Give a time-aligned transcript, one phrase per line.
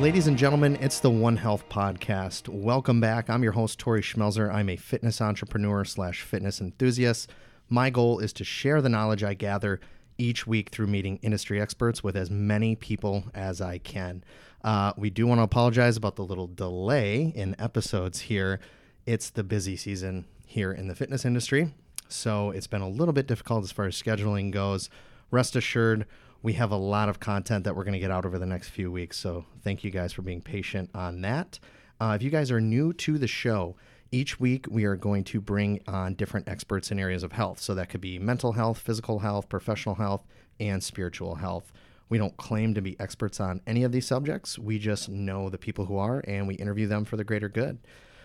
[0.00, 2.48] Ladies and gentlemen, it's the One Health Podcast.
[2.48, 3.28] Welcome back.
[3.28, 4.48] I'm your host, Tori Schmelzer.
[4.48, 7.28] I'm a fitness entrepreneur slash fitness enthusiast.
[7.68, 9.80] My goal is to share the knowledge I gather
[10.16, 14.22] each week through meeting industry experts with as many people as I can.
[14.62, 18.60] Uh, we do want to apologize about the little delay in episodes here.
[19.04, 21.74] It's the busy season here in the fitness industry,
[22.08, 24.90] so it's been a little bit difficult as far as scheduling goes.
[25.32, 26.06] Rest assured,
[26.42, 28.68] we have a lot of content that we're going to get out over the next
[28.68, 29.18] few weeks.
[29.18, 31.58] So thank you guys for being patient on that.
[32.00, 33.74] Uh, if you guys are new to the show,
[34.12, 37.60] each week we are going to bring on different experts in areas of health.
[37.60, 40.24] So that could be mental health, physical health, professional health,
[40.60, 41.72] and spiritual health.
[42.08, 44.58] We don't claim to be experts on any of these subjects.
[44.58, 47.78] We just know the people who are, and we interview them for the greater good.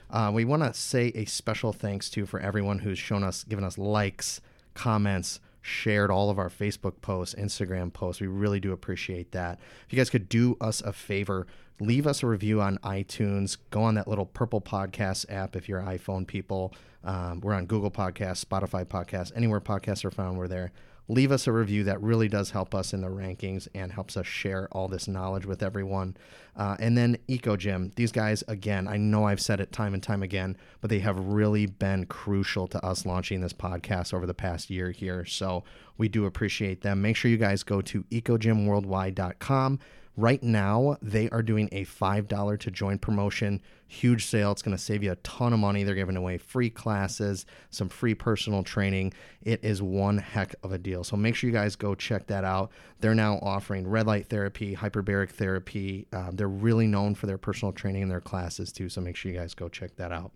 [0.09, 3.65] Uh, we want to say a special thanks to for everyone who's shown us, given
[3.65, 4.39] us likes,
[4.73, 8.21] comments, shared all of our Facebook posts, Instagram posts.
[8.21, 9.59] We really do appreciate that.
[9.87, 11.47] If you guys could do us a favor,
[11.79, 13.57] leave us a review on iTunes.
[13.71, 16.73] Go on that little purple podcast app if you're iPhone people.
[17.03, 20.71] Um, we're on Google Podcasts, Spotify Podcasts, anywhere podcasts are found, we're there
[21.07, 21.83] leave us a review.
[21.83, 25.45] That really does help us in the rankings and helps us share all this knowledge
[25.45, 26.15] with everyone.
[26.55, 30.23] Uh, and then EcoGym, these guys, again, I know I've said it time and time
[30.23, 34.69] again, but they have really been crucial to us launching this podcast over the past
[34.69, 35.25] year here.
[35.25, 35.63] So
[35.97, 37.01] we do appreciate them.
[37.01, 39.79] Make sure you guys go to ecogymworldwide.com.
[40.15, 43.59] Right now, they are doing a $5 to join promotion.
[43.87, 44.51] Huge sale.
[44.51, 45.83] It's going to save you a ton of money.
[45.83, 49.13] They're giving away free classes, some free personal training.
[49.41, 51.03] It is one heck of a deal.
[51.03, 52.71] So make sure you guys go check that out.
[52.99, 56.05] They're now offering red light therapy, hyperbaric therapy.
[56.13, 58.89] Uh, they're really known for their personal training and their classes too.
[58.89, 60.31] So make sure you guys go check that out.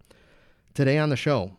[0.73, 1.51] Today on the show,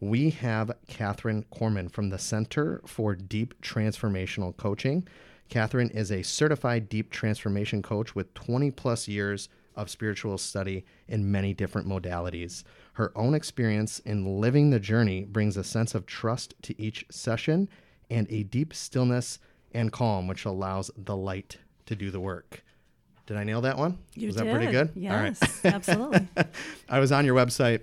[0.00, 5.06] we have Catherine Corman from the Center for Deep Transformational Coaching.
[5.48, 11.30] Catherine is a certified deep transformation coach with 20 plus years of spiritual study in
[11.30, 12.64] many different modalities.
[12.94, 17.68] Her own experience in living the journey brings a sense of trust to each session
[18.10, 19.38] and a deep stillness
[19.72, 22.64] and calm, which allows the light to do the work.
[23.26, 23.98] Did I nail that one?
[24.14, 24.46] You was did.
[24.46, 24.92] that pretty good?
[24.94, 26.26] Yes, absolutely.
[26.88, 27.82] I was on your website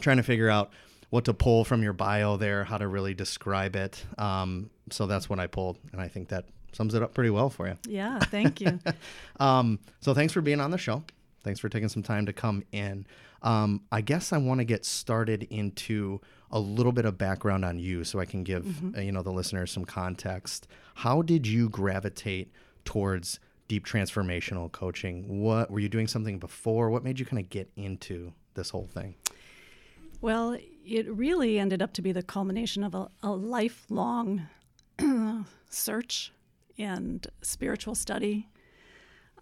[0.00, 0.72] trying to figure out
[1.10, 4.04] what to pull from your bio there, how to really describe it.
[4.18, 6.46] Um, so that's what I pulled, and I think that
[6.76, 7.76] sums it up pretty well for you.
[7.88, 8.78] Yeah, thank you.
[9.40, 11.02] um, so thanks for being on the show.
[11.42, 13.06] Thanks for taking some time to come in.
[13.42, 16.20] Um, I guess I want to get started into
[16.50, 18.98] a little bit of background on you, so I can give mm-hmm.
[18.98, 20.68] uh, you know the listeners some context.
[20.96, 22.52] How did you gravitate
[22.84, 25.40] towards deep transformational coaching?
[25.40, 26.90] What were you doing something before?
[26.90, 29.14] What made you kind of get into this whole thing?
[30.20, 34.46] Well, it really ended up to be the culmination of a, a lifelong
[35.70, 36.32] search
[36.78, 38.48] and spiritual study,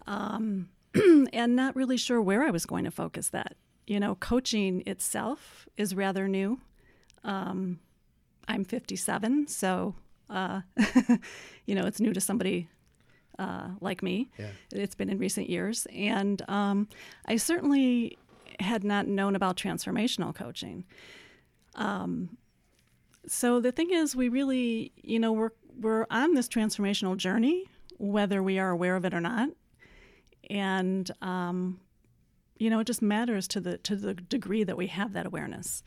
[0.07, 0.69] um,
[1.33, 3.55] and not really sure where I was going to focus that.
[3.87, 6.59] You know, coaching itself is rather new.
[7.23, 7.79] Um,
[8.47, 9.95] I'm 57, so
[10.29, 10.61] uh,
[11.65, 12.69] you know it's new to somebody
[13.39, 14.31] uh, like me.
[14.37, 14.49] Yeah.
[14.71, 16.87] It's been in recent years, and um,
[17.25, 18.17] I certainly
[18.59, 20.85] had not known about transformational coaching.
[21.75, 22.37] Um,
[23.27, 27.65] so the thing is, we really, you know, we're we're on this transformational journey,
[27.97, 29.49] whether we are aware of it or not,
[30.49, 31.79] and um,
[32.57, 35.83] you know, it just matters to the to the degree that we have that awareness.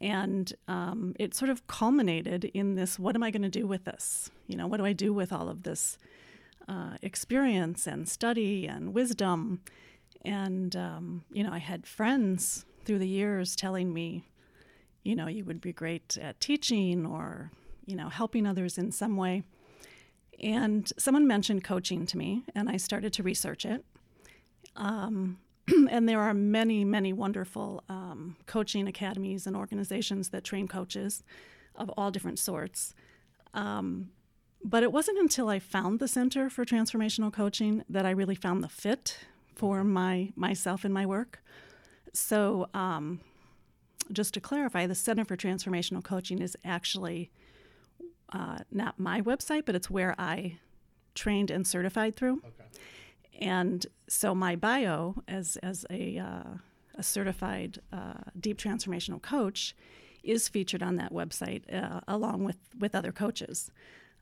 [0.00, 3.84] And um, it sort of culminated in this: What am I going to do with
[3.84, 4.30] this?
[4.46, 5.98] You know, what do I do with all of this
[6.68, 9.60] uh, experience and study and wisdom?
[10.24, 14.24] And um, you know, I had friends through the years telling me,
[15.02, 17.50] you know, you would be great at teaching or,
[17.86, 19.42] you know, helping others in some way.
[20.42, 23.84] And someone mentioned coaching to me, and I started to research it.
[24.76, 25.38] Um,
[25.90, 31.22] and there are many, many wonderful um, coaching academies and organizations that train coaches
[31.74, 32.94] of all different sorts.
[33.52, 34.10] Um,
[34.62, 38.62] but it wasn't until I found the Center for Transformational Coaching that I really found
[38.62, 39.18] the fit
[39.54, 41.42] for my myself and my work.
[42.12, 43.20] So um,
[44.10, 47.30] just to clarify, the Center for Transformational Coaching is actually
[48.32, 50.58] uh, not my website, but it's where I
[51.14, 52.42] trained and certified through.
[52.44, 52.80] Okay.
[53.40, 56.58] And so my bio as as a uh,
[56.96, 59.74] a certified uh, deep transformational coach
[60.22, 63.70] is featured on that website uh, along with with other coaches,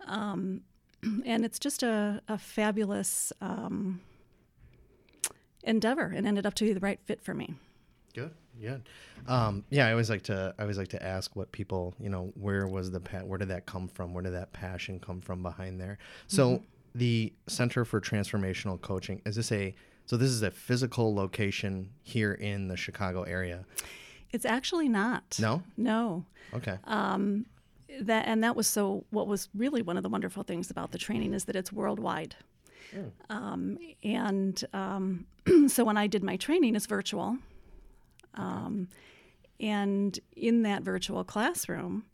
[0.06, 0.62] um,
[1.24, 4.00] and it's just a, a fabulous um,
[5.62, 7.54] endeavor, and ended up to be the right fit for me.
[8.14, 8.32] Good.
[8.58, 8.76] Yeah.
[9.26, 9.86] Um, yeah.
[9.86, 10.54] I always like to.
[10.58, 11.94] I always like to ask what people.
[11.98, 14.14] You know, where was the pa- where did that come from?
[14.14, 15.98] Where did that passion come from behind there?
[16.26, 16.64] So mm-hmm.
[16.94, 19.74] the Center for Transformational Coaching is this a
[20.06, 23.64] So this is a physical location here in the Chicago area.
[24.32, 25.36] It's actually not.
[25.38, 25.62] No?
[25.76, 26.24] No.
[26.54, 26.78] Okay.
[26.84, 27.46] Um,
[28.00, 29.04] that and that was so.
[29.10, 32.36] What was really one of the wonderful things about the training is that it's worldwide.
[33.30, 35.26] Um, and um,
[35.68, 37.38] so when I did my training, it's virtual.
[38.34, 38.88] Um,
[39.60, 42.04] and in that virtual classroom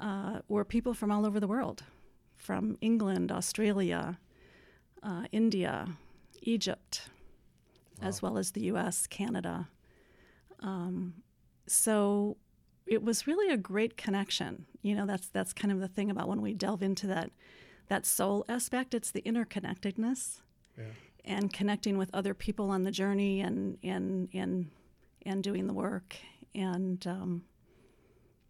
[0.00, 1.84] uh, were people from all over the world,
[2.36, 4.18] from England, Australia,
[5.02, 5.88] uh, India,
[6.42, 7.08] Egypt,
[8.02, 9.68] as well as the U.S., Canada.
[10.60, 11.14] Um,
[11.66, 12.36] so
[12.86, 14.66] it was really a great connection.
[14.82, 17.30] You know, that's that's kind of the thing about when we delve into that
[17.88, 18.94] that soul aspect.
[18.94, 20.40] It's the interconnectedness
[21.24, 24.70] and connecting with other people on the journey and and and
[25.26, 26.16] and doing the work.
[26.54, 27.44] And um,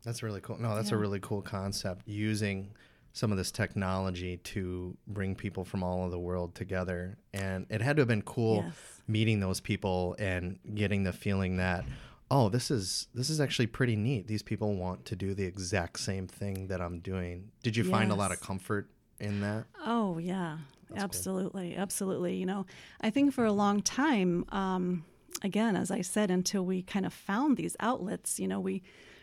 [0.04, 0.58] That's really cool.
[0.58, 2.72] No, that's a really cool concept using
[3.12, 7.18] some of this technology to bring people from all over the world together.
[7.34, 9.02] And it had to have been cool Yes.
[9.08, 11.84] meeting those people and getting the feeling that
[12.30, 14.28] oh, this is this is actually pretty neat.
[14.28, 17.50] These people want to do the exact same thing that I'm doing.
[17.62, 18.88] Did you find a lot of comfort
[19.18, 19.64] in that?
[19.84, 20.58] Oh yeah,
[20.88, 20.98] cool.
[20.98, 22.36] absolutely, absolutely.
[22.36, 22.66] You know,
[23.00, 25.04] I think for a long time, um,
[25.42, 28.82] again, as I said, until we kind of found these outlets, you know, we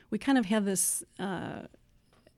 [0.10, 1.64] we kind of have this uh,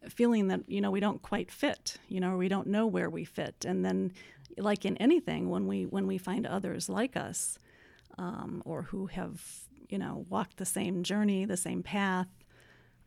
[0.08, 1.98] feeling that you know we don't quite fit.
[2.08, 4.14] You know, or we don't know where we fit, and then,
[4.58, 7.58] like in anything, when we when we find others like us,
[8.18, 9.42] um, or who have
[9.90, 12.28] you know walked the same journey, the same path,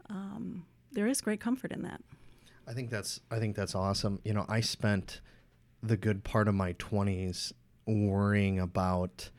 [0.08, 2.03] um, there is great comfort in that.
[2.67, 4.20] I think that's I think that's awesome.
[4.25, 5.20] You know, I spent
[5.82, 7.53] the good part of my 20s
[7.87, 9.31] worrying about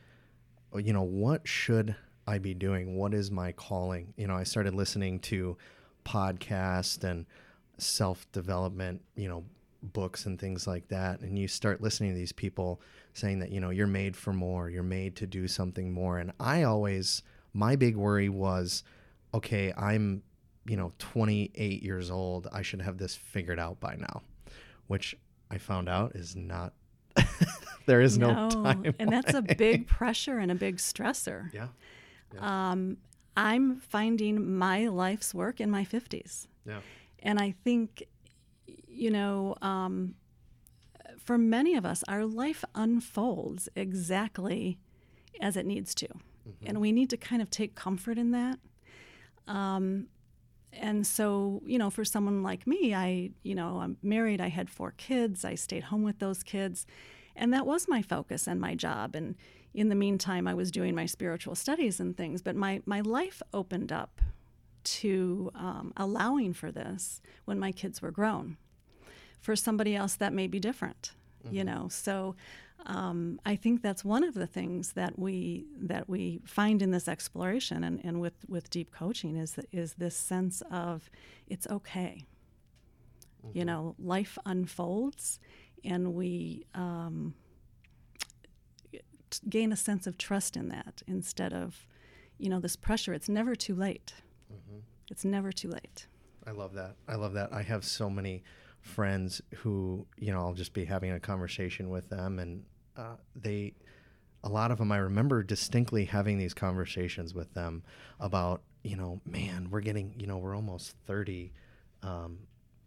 [0.74, 1.94] Oh, you know, what should
[2.26, 2.96] I be doing?
[2.96, 4.12] What is my calling?
[4.16, 5.56] You know, I started listening to
[6.04, 7.26] podcasts and
[7.78, 9.44] self-development, you know,
[9.82, 12.80] books and things like that and you start listening to these people
[13.12, 16.18] saying that, you know, you're made for more, you're made to do something more.
[16.18, 17.22] And I always
[17.52, 18.82] my big worry was
[19.34, 20.22] okay, I'm
[20.66, 24.22] you know 28 years old i should have this figured out by now
[24.86, 25.14] which
[25.50, 26.72] i found out is not
[27.86, 31.52] there is no, time and that's a big pressure and a big stressor.
[31.52, 31.68] yeah
[32.38, 32.96] Um,
[33.36, 36.46] I'm finding my life's work in my 50s.
[36.66, 36.80] yeah
[37.22, 38.04] And I think,
[38.86, 40.14] you know, um,
[41.18, 44.78] for many of us, our life unfolds exactly
[45.40, 46.08] as it needs to.
[46.66, 48.58] And we need to kind of take comfort in that.
[49.48, 50.08] Um,
[50.72, 54.68] and so, you know, for someone like me, I, you know, I'm married, I had
[54.68, 56.86] four kids, I stayed home with those kids,
[57.36, 59.14] and that was my focus and my job.
[59.14, 59.34] And
[59.72, 63.42] in the meantime, I was doing my spiritual studies and things, but my, my life
[63.52, 64.20] opened up
[64.84, 68.56] to um, allowing for this when my kids were grown.
[69.40, 71.12] For somebody else, that may be different,
[71.50, 71.88] you know.
[71.90, 72.34] So
[72.86, 77.08] um, I think that's one of the things that we that we find in this
[77.08, 81.10] exploration and, and with, with deep coaching is is this sense of
[81.46, 82.24] it's okay.
[83.52, 85.38] You know, life unfolds,
[85.84, 87.34] and we um,
[89.48, 91.86] gain a sense of trust in that instead of,
[92.38, 93.12] you know, this pressure.
[93.12, 94.14] It's never too late.
[95.10, 96.06] It's never too late.
[96.46, 98.42] i love that i love that i have so many
[98.80, 102.64] friends who you know i'll just be having a conversation with them and
[102.96, 103.72] uh, they
[104.42, 107.82] a lot of them i remember distinctly having these conversations with them
[108.20, 111.52] about you know man we're getting you know we're almost 30
[112.02, 112.38] um,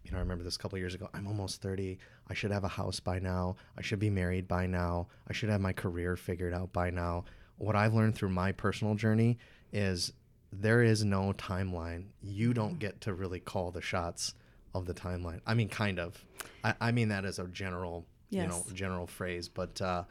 [0.08, 1.10] you know, I remember this a couple years ago.
[1.14, 1.98] I'm almost 30.
[2.30, 3.58] I should have a house by now.
[3.78, 5.08] I should be married by now.
[5.28, 7.26] I should have my career figured out by now.
[7.58, 9.38] What I've learned through my personal journey
[9.74, 10.14] is
[10.54, 12.06] there is no timeline.
[12.22, 14.34] You don't get to really call the shots
[14.74, 15.42] of the timeline.
[15.46, 16.24] I mean, kind of.
[16.64, 19.50] I, I mean that as a general, you know, general phrase.
[19.50, 20.04] But uh,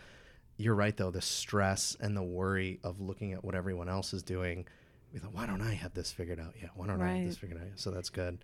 [0.59, 1.11] you're right, though.
[1.11, 4.67] The stress and the worry of looking at what everyone else is doing.
[5.15, 6.71] We thought, why don't I have this figured out yet?
[6.75, 7.81] Why don't I have this figured out yet?
[7.81, 8.39] So that's good.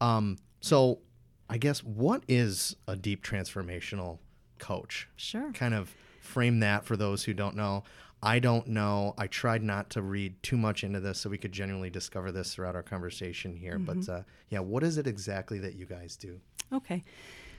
[0.00, 1.00] Um, so
[1.48, 4.18] I guess what is a deep transformational
[4.58, 5.08] coach?
[5.16, 5.52] Sure.
[5.52, 7.84] Kind of frame that for those who don't know.
[8.22, 9.14] I don't know.
[9.16, 12.52] I tried not to read too much into this so we could genuinely discover this
[12.52, 13.78] throughout our conversation here.
[13.78, 16.40] But uh, yeah, what is it exactly that you guys do?
[16.72, 17.04] Okay.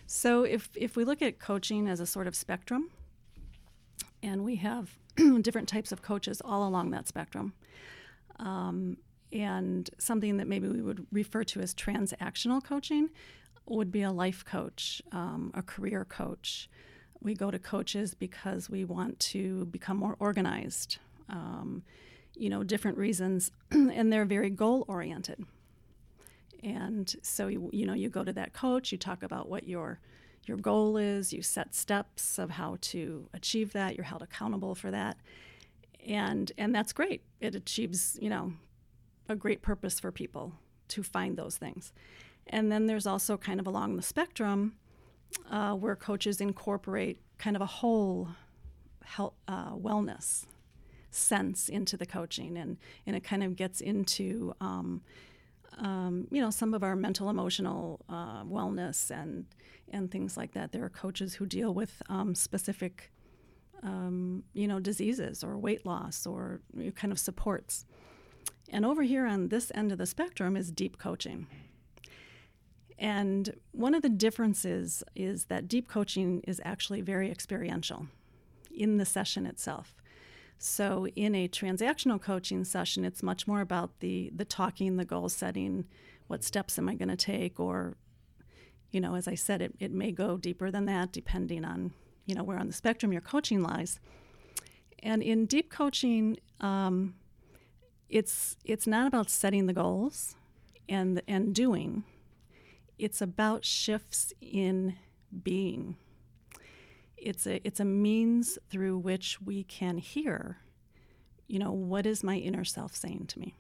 [0.06, 2.90] So if if we look at coaching as a sort of spectrum,
[4.22, 4.98] and we have
[5.42, 7.54] different types of coaches all along that spectrum,
[8.38, 8.98] um,
[9.32, 13.10] and something that maybe we would refer to as transactional coaching
[13.68, 16.70] would be a life coach, um, a career coach.
[17.22, 20.98] We go to coaches because we want to become more organized.
[21.30, 21.84] Um,
[22.36, 25.44] you know, different reasons, and they're very goal oriented.
[26.64, 30.00] And so you, you know you go to that coach, you talk about what your
[30.46, 34.90] your goal is, you set steps of how to achieve that, you're held accountable for
[34.92, 35.18] that.
[36.08, 37.22] And and that's great.
[37.40, 38.54] It achieves, you know,
[39.30, 40.54] a great purpose for people
[40.90, 41.94] to find those things.
[42.48, 44.76] And then there's also kind of along the spectrum
[45.50, 48.30] uh, where coaches incorporate kind of a whole
[49.04, 50.46] health, uh, wellness
[51.12, 55.02] sense into the coaching, and, and it kind of gets into um,
[55.78, 59.46] um, you know some of our mental emotional uh, wellness and
[59.92, 60.72] and things like that.
[60.72, 63.12] There are coaches who deal with um, specific
[63.84, 67.86] um, you know diseases or weight loss or you kind of supports.
[68.72, 71.48] And over here on this end of the spectrum is deep coaching.
[72.98, 78.08] And one of the differences is that deep coaching is actually very experiential
[78.72, 79.96] in the session itself.
[80.58, 85.30] So in a transactional coaching session, it's much more about the the talking, the goal
[85.30, 85.86] setting,
[86.28, 87.96] what steps am I going to take, or
[88.92, 91.94] you know, as I said, it, it may go deeper than that depending on
[92.26, 94.02] you know where on the spectrum your coaching lies.
[95.02, 97.16] And in deep coaching, um,
[98.10, 100.36] it's it's not about setting the goals
[100.88, 102.04] and and doing.
[102.98, 104.96] It's about shifts in
[105.44, 105.96] being.
[107.16, 110.58] It's a it's a means through which we can hear
[111.48, 113.56] you know what is my inner self saying to me?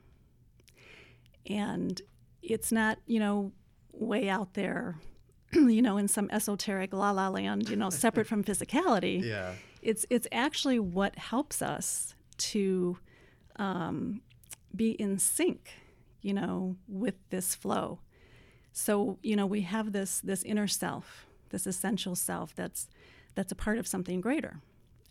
[1.47, 2.01] And
[2.41, 3.51] it's not you know
[3.91, 4.97] way out there
[5.53, 9.23] you know in some esoteric la la land you know separate from physicality.
[9.29, 9.53] Yeah.
[9.81, 12.97] It's it's actually what helps us to
[13.55, 14.21] um,
[14.75, 15.71] be in sync
[16.21, 17.99] you know with this flow
[18.71, 22.87] so you know we have this this inner self this essential self that's
[23.35, 24.59] that's a part of something greater.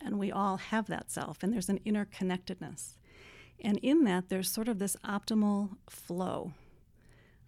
[0.01, 2.95] And we all have that self, and there's an interconnectedness.
[3.61, 6.53] And in that, there's sort of this optimal flow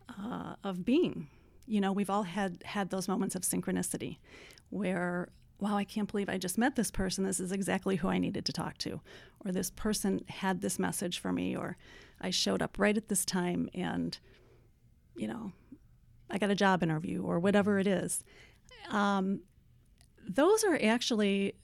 [0.09, 1.29] uh, of being.
[1.67, 4.19] You know, we've all had had those moments of synchronicity
[4.71, 5.29] where,
[5.61, 7.25] wow, I can't believe I just met this person.
[7.25, 9.01] This is exactly who I needed to talk to.
[9.45, 11.77] Or this person had this message for me, or
[12.21, 14.19] I showed up right at this time and,
[15.17, 15.53] you know,
[16.31, 18.23] I got a job interview, or whatever it is.
[18.91, 19.41] Um,
[20.27, 21.55] those are actually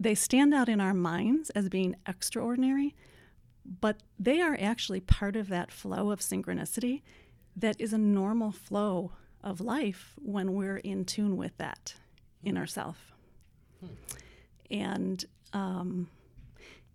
[0.00, 2.94] they stand out in our minds as being extraordinary,
[3.80, 7.02] but they are actually part of that flow of synchronicity
[7.54, 9.12] that is a normal flow
[9.44, 11.94] of life when we're in tune with that
[12.44, 13.12] in ourself.
[13.80, 13.86] Hmm.
[14.70, 16.08] And um,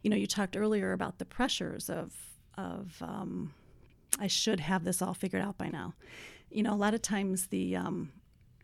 [0.01, 2.13] you know, you talked earlier about the pressures of
[2.57, 3.53] of um,
[4.19, 5.93] I should have this all figured out by now.
[6.49, 8.11] You know, a lot of times the um,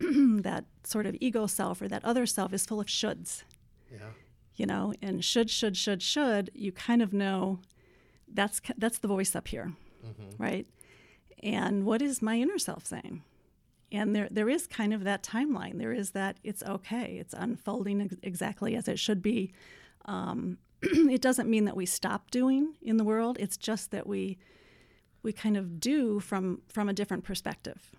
[0.00, 3.44] that sort of ego self or that other self is full of shoulds.
[3.90, 4.10] Yeah.
[4.56, 7.58] You know, and should, should, should, should, you kind of know
[8.32, 9.72] that's that's the voice up here,
[10.04, 10.42] mm-hmm.
[10.42, 10.66] right?
[11.42, 13.22] And what is my inner self saying?
[13.94, 15.78] And there there is kind of that timeline.
[15.78, 17.16] There is that it's okay.
[17.20, 19.52] It's unfolding ex- exactly as it should be.
[20.06, 23.36] Um, it doesn't mean that we stop doing in the world.
[23.40, 24.38] It's just that we
[25.22, 27.92] we kind of do from from a different perspective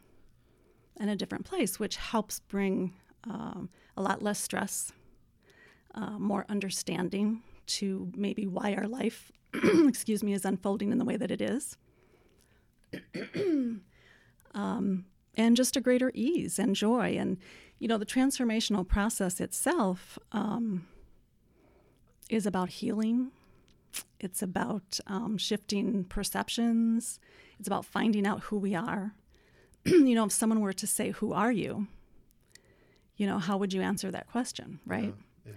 [0.99, 2.93] in a different place, which helps bring
[3.25, 4.91] um, a lot less stress,
[5.93, 9.31] uh, more understanding to maybe why our life,
[9.87, 11.77] excuse me, is unfolding in the way that it is.
[14.53, 17.15] um, and just a greater ease and joy.
[17.17, 17.37] And,
[17.79, 20.87] you know, the transformational process itself um,
[22.29, 23.31] is about healing.
[24.19, 27.19] It's about um, shifting perceptions.
[27.59, 29.13] It's about finding out who we are.
[29.85, 31.87] you know, if someone were to say, Who are you?
[33.17, 35.13] You know, how would you answer that question, right?
[35.45, 35.51] Yeah,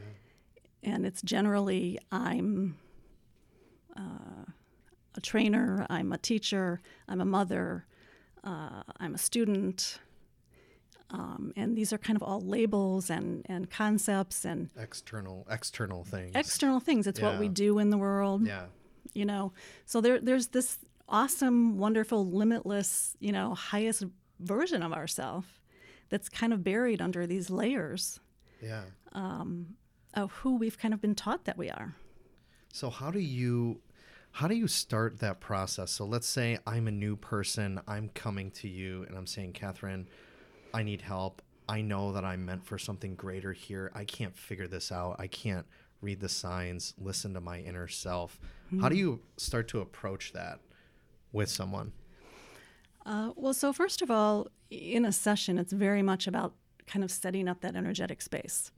[0.83, 0.93] yeah.
[0.95, 2.77] And it's generally, I'm
[3.97, 4.45] uh,
[5.17, 7.85] a trainer, I'm a teacher, I'm a mother,
[8.45, 9.99] uh, I'm a student.
[11.11, 16.33] Um, and these are kind of all labels and, and concepts and external external things.
[16.35, 17.07] External things.
[17.07, 17.31] It's yeah.
[17.31, 18.47] what we do in the world.
[18.47, 18.67] Yeah.
[19.15, 19.53] You know,
[19.87, 20.79] so there there's this
[21.09, 24.05] awesome, wonderful, limitless, you know, highest
[24.41, 25.49] version of ourselves
[26.11, 28.21] that's kind of buried under these layers
[28.63, 28.83] yeah.
[29.13, 29.77] um,
[30.15, 31.97] of who we've kind of been taught that we are.
[32.73, 33.81] So how do you
[34.33, 35.91] how do you start that process?
[35.91, 40.07] So let's say I'm a new person, I'm coming to you and I'm saying, Catherine,
[40.73, 41.43] I need help.
[41.69, 43.91] I know that I'm meant for something greater here.
[43.95, 45.17] I can't figure this out.
[45.19, 45.67] I can't
[46.01, 48.39] read the signs, listen to my inner self.
[48.69, 48.81] Mm-hmm.
[48.81, 49.01] How do hmm.
[49.01, 50.61] you start to approach that?
[51.33, 51.93] with someone?
[53.05, 56.55] Uh, well, so first of all, in a session, it's very much about
[56.87, 58.71] kind of setting up that energetic space.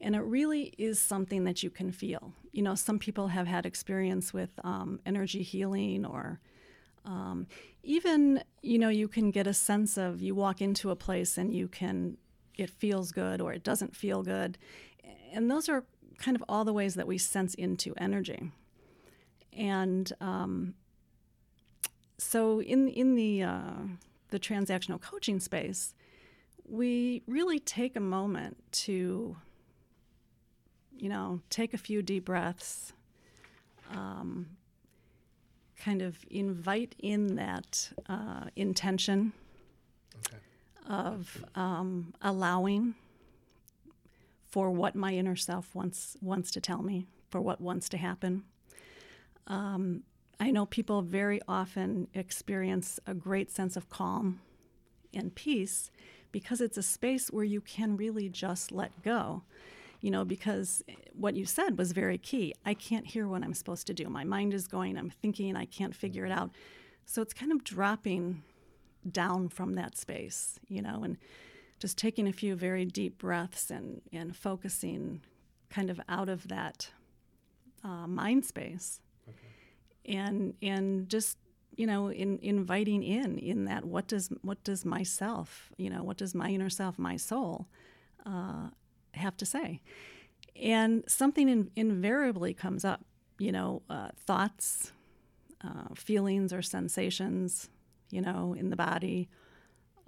[0.00, 2.32] And it really is something that you can feel.
[2.52, 6.40] You know, some people have had experience with um, energy healing or
[7.04, 7.46] um,
[7.82, 11.54] even, you know, you can get a sense of you walk into a place and
[11.54, 12.16] you can
[12.56, 14.58] it feels good or it doesn't feel good.
[15.32, 15.84] And those are
[16.18, 18.50] kind of all the ways that we sense into energy.
[19.52, 20.74] And um,
[22.18, 23.72] so in in the uh,
[24.30, 25.94] the transactional coaching space,
[26.70, 29.36] we really take a moment to,
[31.00, 32.92] you know, take a few deep breaths,
[33.90, 34.46] um,
[35.78, 39.32] kind of invite in that uh, intention
[40.26, 40.38] Okay.
[40.88, 42.94] of um, allowing
[44.50, 48.44] for what my inner self wants wants to tell me, for what wants to happen.
[49.46, 50.02] Um,
[50.38, 54.40] I know people very often experience a great sense of calm
[55.12, 55.90] and peace
[56.32, 59.42] because it's a space where you can really just let go.
[60.00, 62.54] You know, because what you said was very key.
[62.64, 64.08] I can't hear what I'm supposed to do.
[64.08, 66.50] My mind is going, I'm thinking, I can't figure it out.
[67.04, 68.42] So it's kind of dropping
[69.10, 71.18] down from that space, you know, and
[71.78, 75.20] just taking a few very deep breaths and, and focusing
[75.70, 76.90] kind of out of that
[77.84, 79.00] uh, mind space
[80.04, 81.38] and and just
[81.76, 86.16] you know in inviting in in that what does what does myself you know what
[86.16, 87.66] does my inner self my soul
[88.26, 88.68] uh,
[89.14, 89.80] have to say.
[90.60, 93.04] And something in, invariably comes up
[93.38, 94.92] you know uh, thoughts
[95.64, 97.68] uh, feelings or sensations
[98.10, 99.28] you know in the body.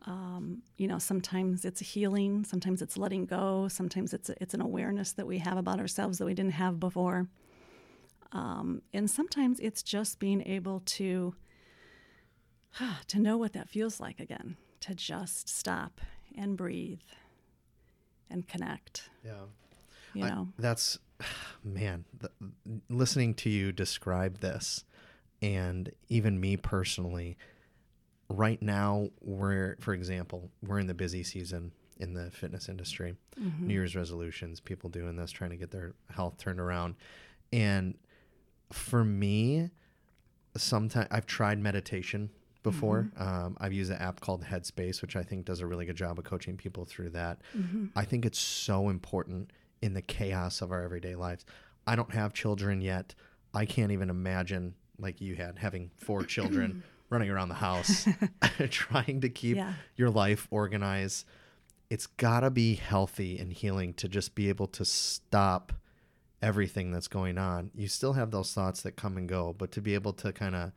[0.05, 5.13] Um, you know sometimes it's healing sometimes it's letting go sometimes it's it's an awareness
[5.13, 7.29] that we have about ourselves that we didn't have before.
[8.33, 11.35] Um, and sometimes it's just being able to
[13.09, 16.01] to know what that feels like again, to just stop
[16.37, 17.01] and breathe
[18.33, 19.09] and connect.
[19.25, 19.33] Yeah.
[20.15, 20.99] You I- know, that's
[21.65, 22.31] man the,
[22.89, 24.85] listening to you describe this
[25.41, 27.37] and even me personally
[28.29, 33.67] right now we're for example we're in the busy season in the fitness industry Mm-hmm.
[33.69, 36.97] new year's resolutions people doing this trying to get their health turned around
[37.53, 37.95] and
[38.73, 39.71] for me
[40.57, 42.29] sometimes i've tried meditation
[42.63, 43.11] before.
[43.17, 46.19] Um, i've used an app called headspace which i think does a really good job
[46.19, 47.41] of coaching people through that.
[47.97, 51.45] I think it's so important in the chaos of our everyday lives.
[51.87, 53.15] I don't have children yet.
[53.53, 58.07] I can't even imagine like you had having four children running around the house
[58.71, 59.75] trying to keep Yeah.
[59.97, 61.27] your life organized.
[61.91, 65.73] It's got to be healthy and healing to just be able to stop
[66.41, 67.71] everything that's going on.
[67.75, 70.55] You still have those thoughts that come and go, but to be able to kind
[70.55, 70.73] of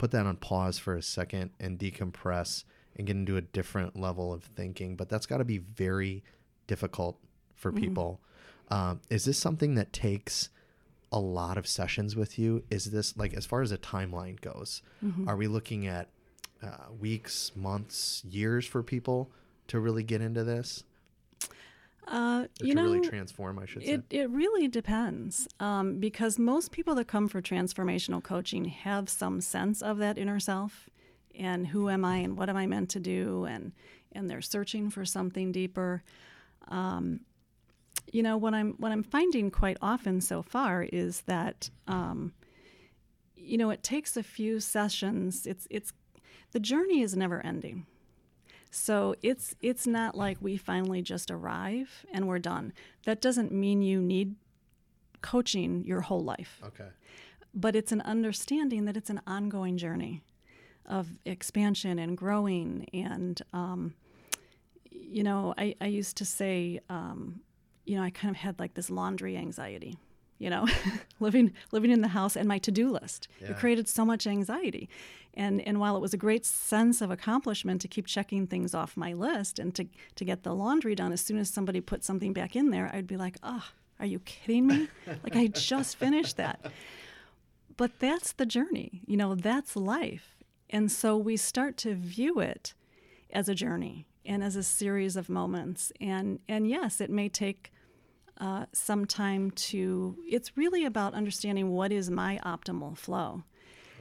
[0.00, 2.64] put that on pause for a second and decompress
[2.96, 4.96] and get into a different level of thinking.
[4.96, 6.24] But that's got to be very
[6.66, 7.18] difficult
[7.54, 8.20] for people.
[8.70, 10.48] Um, is this something that takes
[11.12, 12.62] a lot of sessions with you?
[12.70, 14.80] Is this like, as far as a timeline goes,
[15.28, 16.08] are we looking at
[16.62, 19.30] uh, weeks, months, years for people
[19.66, 20.84] to really get into this?
[22.08, 23.92] Uh, you know, really transform, I should say.
[23.92, 29.40] It, it really depends um, because most people that come for transformational coaching have some
[29.40, 30.88] sense of that inner self
[31.38, 33.72] and who am I and what am I meant to do and
[34.12, 36.02] and they're searching for something deeper.
[36.66, 37.20] Um,
[38.12, 42.32] you know what I'm what I'm finding quite often so far is that um,
[43.36, 45.46] you know it takes a few sessions.
[45.46, 45.92] It's it's
[46.52, 47.86] the journey is never ending.
[48.70, 52.72] So it's it's not like we finally just arrive and we're done.
[53.04, 54.36] That doesn't mean you need
[55.22, 56.88] coaching your whole life, okay.
[57.52, 60.22] but it's an understanding that it's an ongoing journey
[60.86, 62.88] of expansion and growing.
[62.94, 63.94] And um,
[64.90, 67.40] you know, I, I used to say, um,
[67.84, 69.96] you know, I kind of had like this laundry anxiety.
[70.40, 70.66] You know,
[71.20, 73.28] living living in the house and my to do list.
[73.40, 73.50] Yeah.
[73.50, 74.88] It created so much anxiety.
[75.34, 78.96] And and while it was a great sense of accomplishment to keep checking things off
[78.96, 82.32] my list and to to get the laundry done, as soon as somebody put something
[82.32, 83.64] back in there, I'd be like, oh,
[84.00, 84.88] are you kidding me?
[85.22, 86.72] like I just finished that.
[87.76, 89.02] But that's the journey.
[89.06, 90.36] You know, that's life.
[90.70, 92.74] And so we start to view it
[93.32, 95.92] as a journey and as a series of moments.
[96.00, 97.72] And and yes, it may take
[98.40, 100.16] uh, some time to.
[100.26, 103.44] It's really about understanding what is my optimal flow,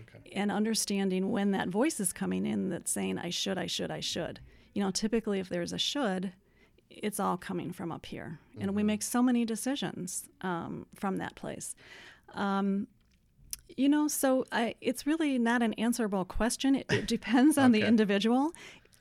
[0.01, 0.31] Okay.
[0.33, 3.99] and understanding when that voice is coming in that's saying I should, I should, I
[3.99, 4.39] should.
[4.73, 6.33] You know, typically if there's a should,
[6.89, 11.35] it's all coming from up here, and we make so many decisions um, from that
[11.35, 11.75] place.
[12.33, 12.87] Um,
[13.77, 16.75] you know, so I, it's really not an answerable question.
[16.75, 18.51] It, it depends on the individual.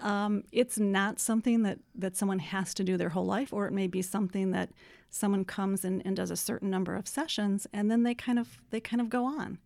[0.00, 3.72] Um, it's not something that, that someone has to do their whole life, or it
[3.72, 4.70] may be something that
[5.10, 8.60] someone comes and, and does a certain number of sessions, and then they kind of
[8.70, 9.58] they kind of go on,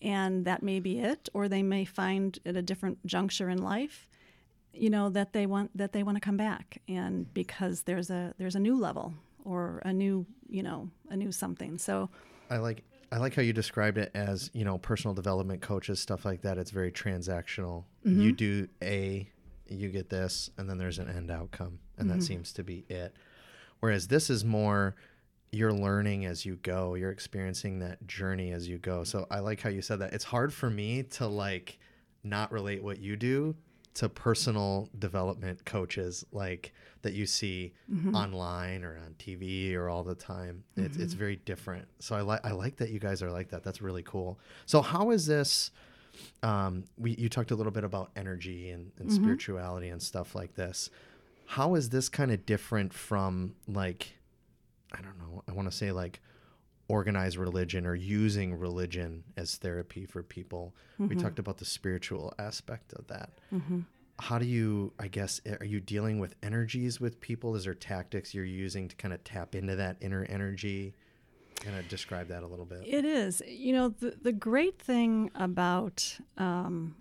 [0.00, 1.28] and that may be it.
[1.34, 4.06] Or they may find at a different juncture in life
[4.74, 8.34] you know that they want that they want to come back and because there's a
[8.38, 12.08] there's a new level or a new you know a new something so
[12.50, 16.24] I like I like how you described it as you know personal development coaches stuff
[16.24, 16.58] like that.
[16.58, 17.84] It's very transactional.
[18.06, 18.20] Mm-hmm.
[18.20, 19.28] You do a,
[19.66, 22.18] you get this, and then there's an end outcome, and Mm-hmm.
[22.18, 23.14] that seems to be it.
[23.80, 24.94] Whereas this is more
[25.50, 26.94] you're learning as you go.
[26.94, 29.04] You're experiencing that journey as you go.
[29.04, 30.12] So I like how you said that.
[30.12, 31.78] It's hard for me to like
[32.22, 33.54] not relate what you do
[33.94, 38.14] to personal development coaches like that you see mm-hmm.
[38.14, 40.62] online or on TV or all the time.
[40.76, 41.18] It's it's mm-hmm.
[41.18, 41.88] very different.
[41.98, 43.64] So I like I like that you guys are like that.
[43.64, 44.38] That's really cool.
[44.66, 45.70] So how is this?
[46.42, 49.22] Um, we you talked a little bit about energy and, and mm-hmm.
[49.22, 50.90] spirituality and stuff like this.
[51.48, 54.18] How is this kind of different from like
[54.92, 55.42] I don't know.
[55.48, 56.20] I want to say like
[56.88, 60.74] organized religion or using religion as therapy for people.
[60.98, 61.18] We mm-hmm.
[61.18, 63.30] talked about the spiritual aspect of that.
[63.52, 63.80] Mm-hmm.
[64.20, 67.54] How do you, I guess, eh, are you dealing with energies with people?
[67.56, 70.94] Is there tactics you're using to kind of tap into that inner energy?
[71.60, 72.82] Kind of describe that a little bit.
[72.86, 73.42] It is.
[73.46, 76.96] You know, the, the great thing about um,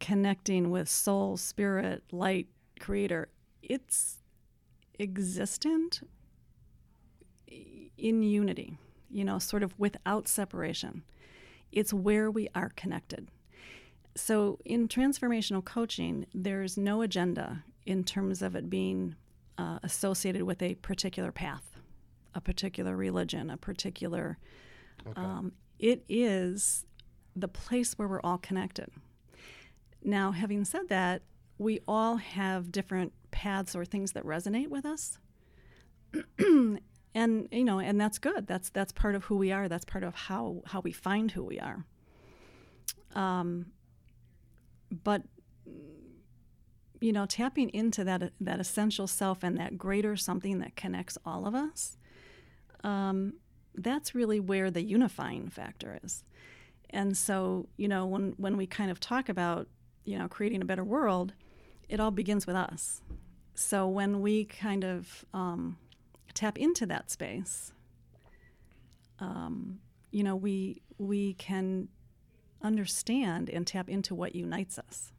[0.00, 2.48] connecting with soul, spirit, light,
[2.80, 3.28] creator,
[3.62, 4.18] it's
[4.98, 6.02] existent
[7.46, 8.78] in unity,
[9.10, 11.02] you know, sort of without separation.
[11.70, 13.28] It's where we are connected.
[14.14, 19.14] So in transformational coaching, there's no agenda in terms of it being
[19.56, 21.78] uh, associated with a particular path,
[22.34, 24.38] a particular religion, a particular
[25.16, 26.86] um, it is
[27.34, 28.88] the place where we're all connected.
[30.02, 31.22] Now, having said that,
[31.58, 35.18] we all have different paths or things that resonate with us.
[36.38, 38.46] and you know, and that's good.
[38.46, 39.68] That's that's part of who we are.
[39.68, 41.84] That's part of how how we find who we are.
[43.14, 43.66] Um,
[44.90, 45.22] but
[47.00, 51.46] you know, tapping into that that essential self and that greater something that connects all
[51.46, 51.96] of us.
[52.84, 53.34] Um,
[53.74, 56.24] that's really where the unifying factor is.
[56.90, 59.66] And so, you know, when, when we kind of talk about,
[60.04, 61.32] you know, creating a better world,
[61.88, 63.00] it all begins with us.
[63.54, 65.78] So when we kind of um,
[66.34, 67.72] tap into that space,
[69.18, 69.78] um,
[70.10, 71.88] you know, we we can
[72.62, 75.12] understand and tap into what unites us.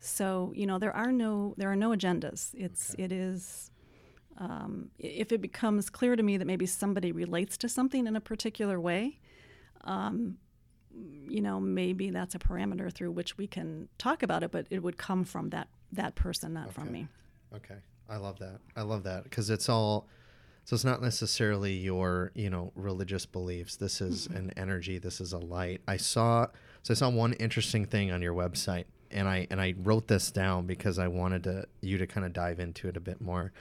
[0.00, 2.54] So you know, there are no there are no agendas.
[2.54, 3.70] It's it is
[4.38, 8.20] um, if it becomes clear to me that maybe somebody relates to something in a
[8.20, 9.18] particular way,
[9.82, 10.38] um,
[11.28, 14.82] you know, maybe that's a parameter through which we can talk about it, but it
[14.82, 17.08] would come from that that person, not from me.
[17.54, 17.76] Okay.
[18.08, 18.60] I love that.
[18.76, 20.08] I love that because it's all
[20.64, 23.76] so it's not necessarily your, you know, religious beliefs.
[23.76, 24.36] This is mm-hmm.
[24.36, 25.80] an energy, this is a light.
[25.88, 26.46] I saw
[26.82, 30.30] so I saw one interesting thing on your website and I and I wrote this
[30.30, 33.52] down because I wanted to you to kind of dive into it a bit more.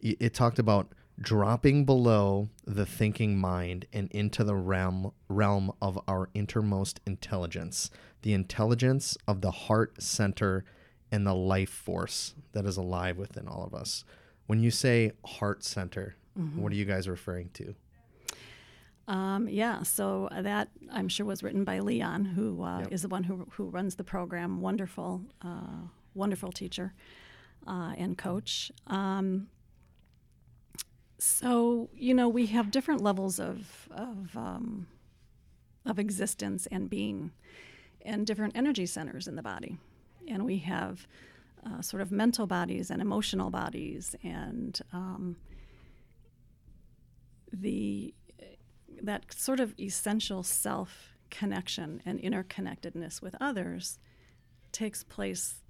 [0.00, 6.28] It talked about dropping below the thinking mind and into the realm realm of our
[6.34, 7.90] innermost intelligence,
[8.22, 10.64] the intelligence of the heart center
[11.10, 14.04] and the life force that is alive within all of us.
[14.46, 16.16] When you say heart center,
[16.56, 17.74] what are you guys referring to?
[19.08, 23.24] Um, yeah, so that I'm sure was written by Leon, who uh, is the one
[23.24, 24.60] who, who runs the program.
[24.60, 26.92] Wonderful, uh, wonderful teacher
[27.66, 28.70] uh, and coach.
[28.86, 29.48] Um,
[31.18, 34.86] so you know we have different levels of of um,
[35.86, 37.32] of existence and being,
[38.02, 39.78] and different energy centers in the body,
[40.28, 41.06] and we have
[41.66, 45.36] uh, sort of mental bodies and emotional bodies and um,
[47.52, 48.14] the
[49.02, 53.98] that sort of essential self connection and interconnectedness with others
[54.72, 55.62] takes place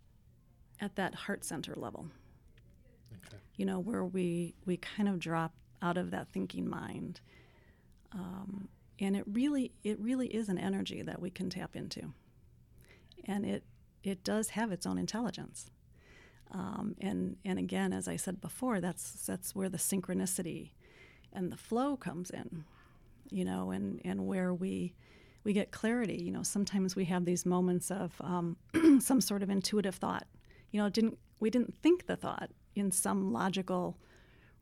[0.81, 2.07] at that heart center level
[3.27, 3.37] Okay.
[3.57, 7.21] you know where we we kind of drop out of that thinking mind
[8.13, 8.69] um,
[9.01, 12.13] and it really it really is an energy that we can tap into
[13.25, 13.65] and it
[14.03, 15.71] it does have its own intelligence.
[16.51, 20.71] Um, and and again as i said before that's that's where the synchronicity
[21.31, 22.65] and the flow comes in
[23.31, 24.95] you know and and where we
[25.45, 26.21] we get clarity.
[26.23, 28.57] You know sometimes we have these moments of um,
[29.01, 30.27] some sort of intuitive thought.
[30.71, 33.97] You know didn't we didn't think the thought in some logical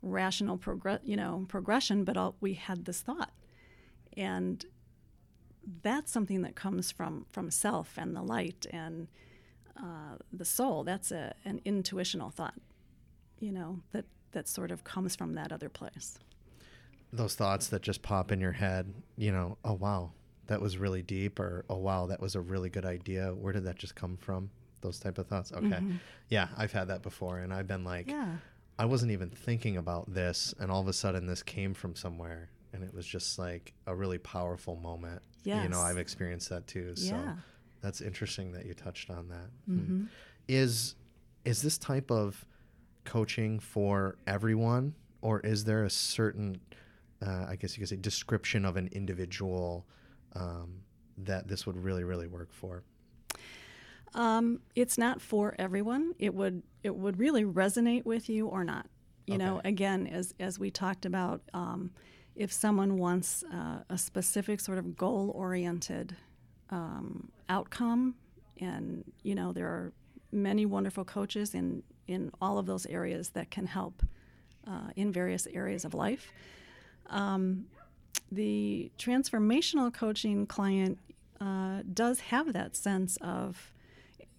[0.03, 3.33] rational progress you know progression but all, we had this thought.
[4.17, 4.65] And
[5.83, 9.09] that's something that comes from from self and the light and
[9.79, 12.55] uh, the soul that's a, an intuitional thought
[13.39, 16.19] you know that that sort of comes from that other place
[17.13, 20.11] Those thoughts that just pop in your head, you know, oh wow,
[20.49, 23.33] that was really deep or oh wow, that was a really good idea.
[23.33, 24.51] Where did that just come from?
[24.83, 25.53] those type of thoughts.
[25.53, 25.81] Okay,
[26.29, 28.37] yeah, I've had that before, and I've been like, Yeah.
[28.79, 32.51] I wasn't even thinking about this, and all of a sudden this came from somewhere,
[32.73, 35.23] and it was just like a really powerful moment.
[35.63, 36.95] You know, I've experienced that too.
[36.97, 37.37] So Yeah.
[37.87, 39.49] That's interesting that you touched on that.
[39.71, 39.95] Mm-hmm.
[39.95, 40.09] Mm.
[40.49, 40.97] Is
[41.45, 42.45] is this type of
[43.05, 46.61] coaching for everyone, or is there a certain,
[47.25, 49.87] uh, I guess you could say, description of an individual
[50.35, 50.81] um,
[51.19, 52.83] that this would really, really work for?
[54.15, 56.13] Um, it's not for everyone.
[56.19, 58.87] It would it would really resonate with you or not.
[59.29, 61.93] You know, again, as as we talked about, um,
[62.35, 66.17] if someone wants uh, a specific sort of goal oriented
[66.71, 68.15] um, outcome,
[68.61, 69.93] and you know there are
[70.33, 74.03] many wonderful coaches in in all of those areas that can help
[74.67, 76.33] uh, in various areas of life.
[77.09, 77.67] Um,
[78.31, 80.99] the transformational coaching client
[81.41, 83.73] uh, does have that sense of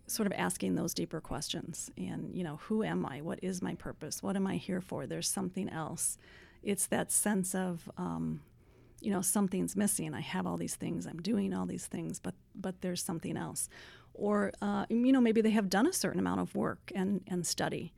[0.07, 3.21] sort of asking those deeper questions and you know who am i?
[3.21, 4.23] What is my purpose?
[4.23, 5.05] What am i here for?
[5.05, 6.17] There's something else.
[6.63, 8.41] It's that sense of um,
[9.01, 12.33] you know something's missing i have all these things i'm doing all these things but
[12.55, 13.69] but there's something else
[14.13, 17.45] or uh, you know maybe they have done a certain amount of work and and
[17.45, 17.93] study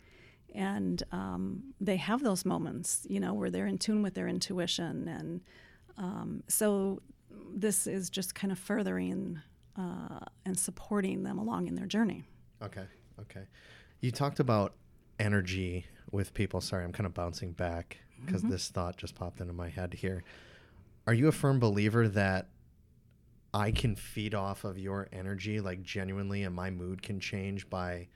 [0.55, 5.07] and um, they have those moments you know where they're in tune with their intuition
[5.07, 5.41] and
[5.97, 7.01] um, so
[7.53, 9.41] this is just kind of furthering
[9.77, 12.23] uh, and supporting them along in their journey.
[12.62, 12.85] Okay.
[13.19, 13.43] Okay.
[14.01, 14.73] You talked about
[15.19, 16.62] energy with people.
[16.62, 20.23] Sorry, I'm kind of bouncing back because this thought just popped into my head here.
[21.10, 22.50] Are you a firm believer that
[23.52, 28.10] I can feed off of your energy, like genuinely, and my mood can change by,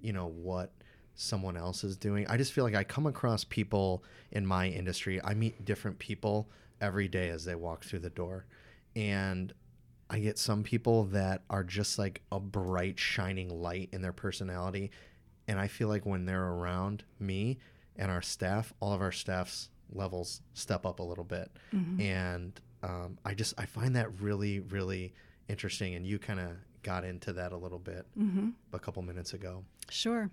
[0.00, 0.70] you know, what
[1.16, 2.24] someone else is doing?
[2.28, 5.20] I just feel like I come across people in my industry.
[5.24, 6.48] I meet different people
[6.80, 8.46] every day as they walk through the door.
[8.94, 9.52] And
[10.08, 14.92] I get some people that are just like a bright, shining light in their personality.
[15.48, 17.58] And I feel like when they're around me
[17.96, 21.50] and our staff, all of our staff's levels step up a little bit.
[22.00, 25.14] And um, I just, I find that really, really
[25.48, 25.94] interesting.
[25.94, 26.50] And you kind of
[26.82, 28.06] got into that a little bit
[28.72, 29.64] a couple minutes ago.
[29.90, 30.30] Sure.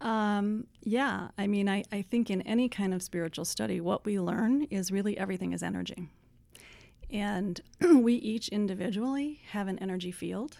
[0.00, 4.18] Um, yeah, I mean, I, I think in any kind of spiritual study, what we
[4.18, 6.08] learn is really everything is energy.
[7.10, 10.58] And we each individually have an energy field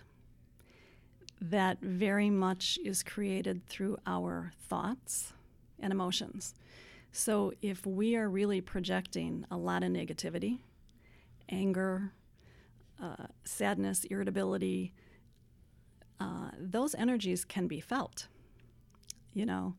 [1.41, 5.33] that very much is created through our thoughts
[5.79, 6.55] and emotions.
[7.17, 10.59] So if we are really projecting a lot of negativity,
[11.49, 12.13] anger,
[13.01, 14.93] uh, sadness, irritability,
[16.19, 18.27] uh, those energies can be felt.
[19.33, 19.75] You know,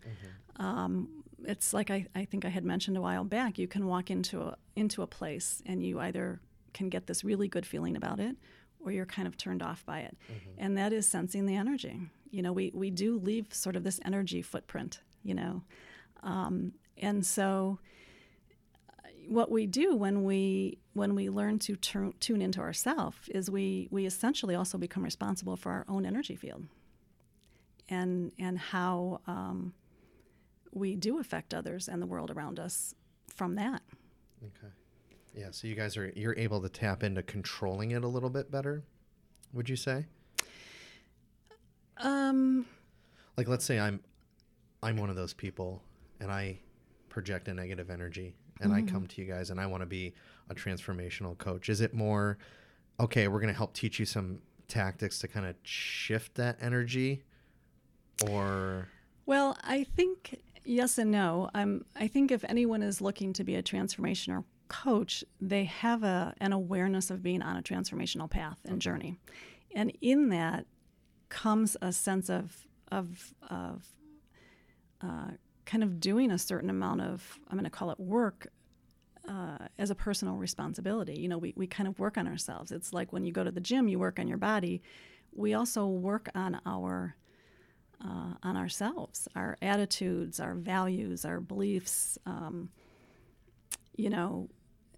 [0.58, 1.10] um,
[1.44, 3.60] it's like I, I think I had mentioned a while back.
[3.60, 6.40] You can walk into a into a place and you either
[6.74, 8.38] can get this really good feeling about it,
[8.80, 10.18] or you're kind of turned off by it,
[10.58, 12.00] and that is sensing the energy.
[12.32, 15.02] You know, we we do leave sort of this energy footprint.
[15.24, 15.64] You know,
[16.24, 17.80] um, and so
[19.04, 23.50] uh, what we do when we when we learn to turn, tune into ourself is
[23.50, 26.64] we we essentially also become responsible for our own energy field
[27.90, 29.74] and and how um,
[30.72, 32.96] we do affect others and the world around us
[33.28, 33.82] from that.
[34.44, 34.74] Okay.
[35.34, 35.48] Yeah.
[35.52, 38.84] So you guys are, you're able to tap into controlling it a little bit better,
[39.52, 40.06] would you say?
[41.98, 42.66] Um,
[43.38, 44.00] like let's say i'm
[44.82, 45.82] i'm one of those people
[46.20, 46.58] and i
[47.16, 50.14] project a negative energy and i come to you guys and i want to be
[50.50, 51.70] a transformational coach.
[51.70, 52.38] Is it more
[53.00, 57.24] okay we're going to help teach you some tactics to kind of shift that energy?
[58.30, 58.88] Or
[59.26, 61.50] well, I think yes and no.
[61.54, 66.34] Um, I think if anyone is looking to be a transformational coach, they have a,
[66.40, 69.18] an awareness of being on a transformational path and journey,
[69.74, 70.66] and in that
[71.30, 73.84] comes a sense of of of
[75.02, 75.32] uh,
[75.66, 78.48] kind of doing a certain amount of I'm going to call it work
[79.28, 81.16] uh, as a personal responsibility.
[81.20, 82.72] You know, we, we kind of work on ourselves.
[82.72, 84.82] It's like when you go to the gym, you work on your body.
[85.34, 87.16] We also work on our
[88.04, 92.18] uh, on ourselves, our attitudes, our values, our beliefs.
[92.26, 92.70] Um,
[93.96, 94.50] you know,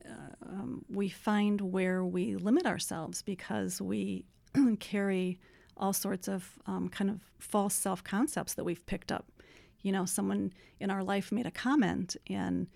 [0.06, 4.25] uh, um, we find where we limit ourselves because we
[4.80, 5.39] carry
[5.75, 9.32] all sorts of um, kind of false self concepts that we've picked up.
[9.88, 12.67] You know, someone in our life made a comment and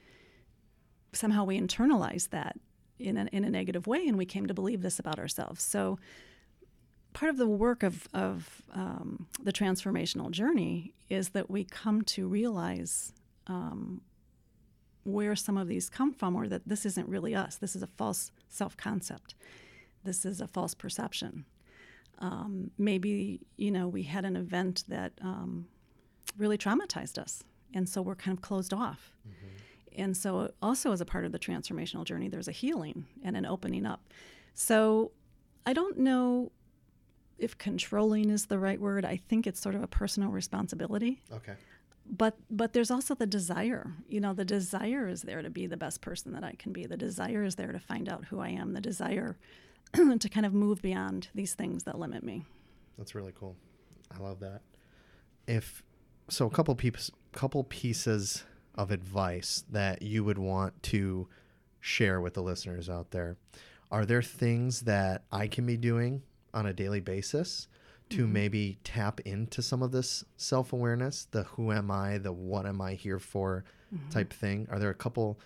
[1.11, 2.57] somehow we internalized that
[2.99, 5.61] in a, in a negative way and we came to believe this about ourselves.
[5.61, 5.99] So,
[7.11, 12.29] part of the work of, of um, the transformational journey is that we come to
[12.29, 13.11] realize
[13.47, 13.99] um,
[15.03, 17.57] where some of these come from or that this isn't really us.
[17.57, 19.35] This is a false self concept.
[20.05, 21.43] This is a false perception.
[22.19, 25.67] Um, maybe you know we had an event that um,
[26.37, 29.13] really traumatized us, and so we're kind of closed off.
[29.27, 30.01] Mm-hmm.
[30.01, 33.45] And so, also as a part of the transformational journey, there's a healing and an
[33.45, 34.01] opening up.
[34.53, 35.11] So,
[35.65, 36.51] I don't know
[37.37, 39.03] if controlling is the right word.
[39.03, 41.21] I think it's sort of a personal responsibility.
[41.33, 41.53] Okay.
[42.09, 43.93] But but there's also the desire.
[44.07, 46.85] You know, the desire is there to be the best person that I can be.
[46.85, 48.73] The desire is there to find out who I am.
[48.73, 49.37] The desire
[49.93, 52.45] to kind of move beyond these things that limit me.
[52.97, 53.55] That's really cool.
[54.13, 54.61] I love that.
[55.47, 55.83] If
[56.31, 58.43] so, a couple pieces, couple pieces
[58.75, 61.27] of advice that you would want to
[61.79, 63.37] share with the listeners out there.
[63.91, 66.21] Are there things that I can be doing
[66.53, 67.67] on a daily basis
[68.11, 68.33] to Mm-hmm.
[68.33, 72.81] maybe tap into some of this self awareness, the who am I, the what am
[72.81, 73.63] I here for
[73.93, 74.09] Mm-hmm.
[74.09, 74.67] type thing?
[74.71, 75.37] Are there a couple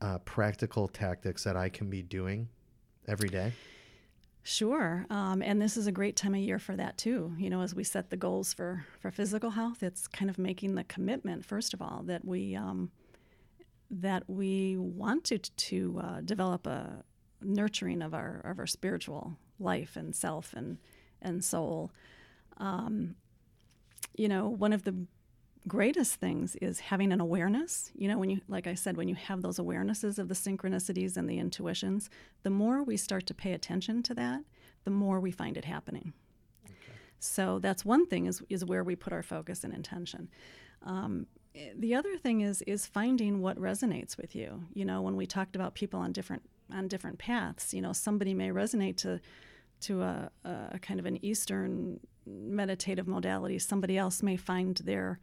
[0.00, 2.48] uh, practical tactics that I can be doing
[3.06, 3.52] every day?
[4.48, 7.34] Sure, um, and this is a great time of year for that too.
[7.36, 10.76] You know, as we set the goals for for physical health, it's kind of making
[10.76, 12.92] the commitment first of all that we um,
[13.90, 17.02] that we want to to uh, develop a
[17.42, 20.78] nurturing of our of our spiritual life and self and
[21.20, 21.90] and soul.
[22.58, 23.16] Um,
[24.14, 24.94] you know, one of the
[25.68, 27.90] greatest things is having an awareness.
[27.94, 31.16] You know, when you, like I said, when you have those awarenesses of the synchronicities
[31.16, 32.10] and the intuitions,
[32.42, 34.42] the more we start to pay attention to that,
[34.84, 36.12] the more we find it happening.
[37.18, 40.28] So that's one thing is, is where we put our focus and intention.
[40.82, 41.26] Um,
[41.74, 44.64] the other thing is is finding what resonates with you.
[44.74, 48.34] You know, when we talked about people on different on different paths, you know, somebody
[48.34, 49.20] may resonate to
[49.80, 53.58] to a, a kind of an Eastern meditative modality.
[53.58, 55.18] Somebody else may find their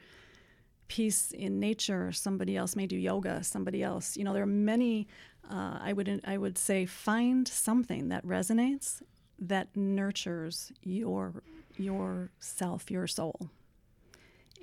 [0.94, 2.12] peace in nature.
[2.12, 3.44] Somebody else may do yoga.
[3.44, 5.08] Somebody else, you know, there are many.
[5.50, 9.02] Uh, I would I would say find something that resonates,
[9.40, 11.42] that nurtures your
[11.78, 13.50] your self, your soul,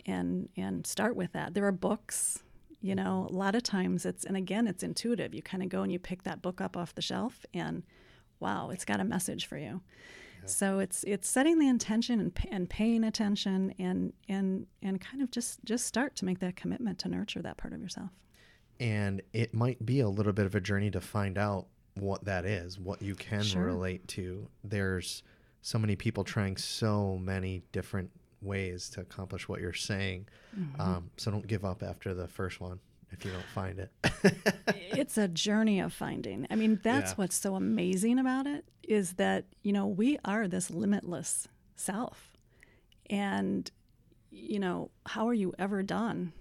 [0.07, 1.55] and and start with that.
[1.55, 2.45] There are books.
[2.81, 5.35] You know, a lot of times it's and again it's intuitive.
[5.35, 7.83] You kind of go and you pick that book up off the shelf and
[8.39, 9.83] wow, it's got a message for you.
[10.53, 15.31] So it's it's setting the intention and, and paying attention and and and kind of
[15.31, 18.11] just just start to make that commitment to nurture that part of yourself.
[18.79, 22.45] and it might be a little bit of a journey to find out what that
[22.47, 23.65] is, what you can Sure.
[23.65, 24.49] relate to.
[24.65, 25.23] There's
[25.61, 28.11] so many people trying so many different
[28.41, 30.27] ways to accomplish what you're saying.
[30.59, 30.81] Mm-hmm.
[30.81, 32.81] Um, so don't give up after the first one
[33.13, 33.91] if you don't find it.
[34.69, 36.47] it's a journey of finding.
[36.51, 37.17] I mean, that's Yeah.
[37.17, 42.33] what's so amazing about it is that, you know, we are this limitless self.
[43.09, 43.71] And,
[44.31, 46.33] you know, how are you ever done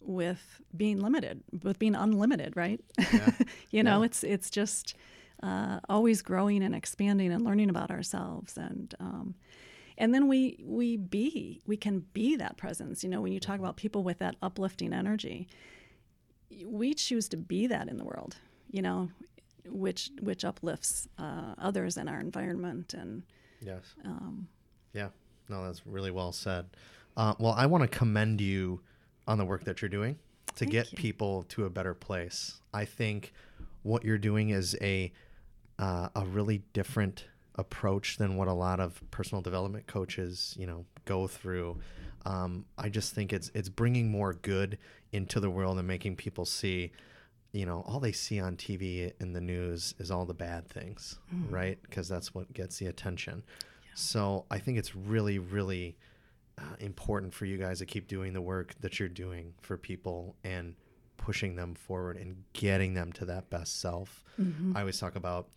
[0.00, 2.80] with being limited, with being unlimited, right?
[3.70, 4.06] you know, Yeah.
[4.06, 4.94] it's it's just
[5.42, 9.34] uh, always growing and expanding and learning about ourselves and um,
[9.98, 13.02] and then we we be we can be that presence.
[13.04, 15.48] You know, when you talk about people with that uplifting energy,
[16.66, 18.36] we choose to be that in the world.
[18.70, 19.10] You know,
[19.66, 23.22] which which uplifts uh, others in our environment and
[23.60, 23.94] yes.
[24.04, 24.48] um,
[24.92, 25.08] Yeah.
[25.48, 26.66] No, that's really well said.
[27.16, 28.80] Uh, well, I want to commend you
[29.26, 30.96] on the work that you're doing to Thank get you.
[30.96, 32.60] people to a better place.
[32.72, 33.32] I think
[33.82, 35.12] what you're doing is a
[35.78, 40.86] uh, a really different approach than what a lot of personal development coaches, you know,
[41.04, 41.78] go through.
[42.24, 44.78] Um, I just think it's it's bringing more good
[45.12, 46.92] into the world and making people see,
[47.52, 51.18] you know, all they see on TV in the news is all the bad things,
[51.50, 51.78] right?
[51.82, 53.42] Because that's what gets the attention.
[53.94, 55.96] So I think it's really, really
[56.58, 60.36] uh, important for you guys to keep doing the work that you're doing for people
[60.44, 60.74] and
[61.16, 64.24] pushing them forward and getting them to that best self.
[64.76, 65.48] I always talk about,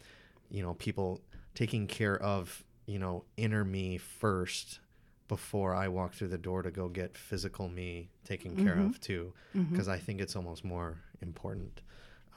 [0.49, 1.21] you know, people
[1.53, 4.79] taking care of, you know, inner me first
[5.27, 9.33] before I walk through the door to go get physical me taken care of too,
[9.71, 11.81] because I think it's almost more important.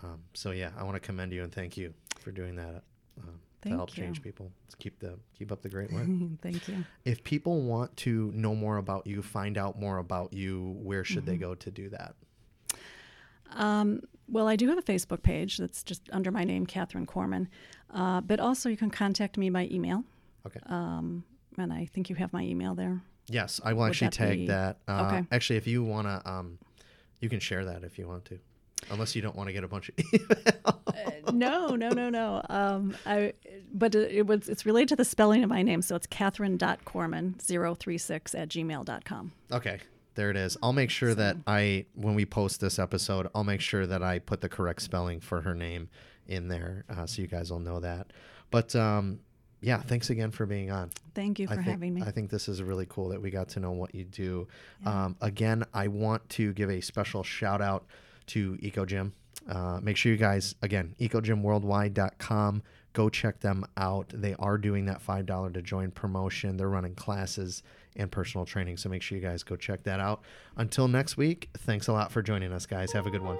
[0.03, 2.83] Um, so yeah, I want to commend you and thank you for doing that.
[3.21, 4.53] Um, to help change people.
[4.65, 6.07] Let's keep the keep up the great work.
[6.43, 6.85] thank you.
[7.05, 11.25] if people want to know more about you, find out more about you, where should
[11.25, 11.31] Mm-hmm.
[11.33, 12.15] they go to do that?
[13.51, 17.49] Um, well, I do have a Facebook page that's just under my name, Catherine Corman.
[17.93, 20.05] Uh, but also, you can contact me by email.
[20.47, 20.61] Okay.
[20.67, 21.25] Um,
[21.61, 23.01] and I think you have my email there.
[23.29, 24.79] yes, I will would actually that tag be- that.
[24.89, 25.25] Uh, Okay.
[25.33, 26.59] Actually, if you want to, um,
[27.21, 28.39] you can share that if you want to,
[28.91, 30.81] unless you don't want to get a bunch of email.
[31.33, 32.43] no, no, no, no.
[32.49, 33.33] Um, I,
[33.73, 38.39] but it, it was it's related to the spelling of my name, so it's Catherine.corman036
[38.39, 39.33] at gmail.com.
[39.53, 39.81] okay,
[40.15, 40.57] there it is.
[40.63, 44.19] I'll make sure that I, when we post this episode, I'll make sure that I
[44.19, 45.89] put the correct spelling for her name
[46.27, 48.13] in there, uh, so you guys will know that.
[48.51, 49.21] But um,
[49.61, 50.91] yeah, thanks again for being on.
[51.15, 52.03] Thank you for think, having me.
[52.03, 54.47] I think this is really cool that we got to know what you do.
[54.87, 57.87] Um, again, I want to give a special shout out
[58.29, 59.13] to EcoGym.
[59.49, 64.13] Uh, make sure you guys, again, ecogymworldwide.com, go check them out.
[64.15, 66.57] They are doing that $5 to join promotion.
[66.57, 67.63] They're running classes
[67.97, 68.77] and personal training.
[68.77, 70.23] So make sure you guys go check that out.
[70.57, 72.93] Until next week, thanks a lot for joining us, guys.
[72.93, 73.39] Have a good one.